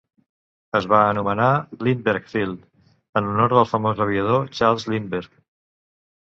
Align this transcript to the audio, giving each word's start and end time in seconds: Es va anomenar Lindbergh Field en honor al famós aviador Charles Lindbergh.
Es 0.77 0.85
va 0.93 1.01
anomenar 1.09 1.49
Lindbergh 1.87 2.31
Field 2.31 2.63
en 3.21 3.29
honor 3.35 3.55
al 3.61 3.69
famós 3.73 4.03
aviador 4.07 4.49
Charles 4.57 4.89
Lindbergh. 4.95 5.33